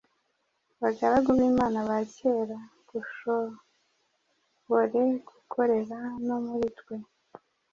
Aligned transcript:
bagaragu 0.81 1.29
b’Imana 1.37 1.79
ba 1.89 1.97
kera 2.15 2.59
gushobore 2.89 5.01
gukorera 5.27 5.97
no 6.27 6.37
muri 6.45 6.67
twe. 6.79 6.95